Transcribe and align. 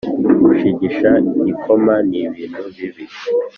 gushigisha 0.43 1.09
igikoma 1.29 1.93
nibintu 2.09 2.63
bibi 2.75 3.05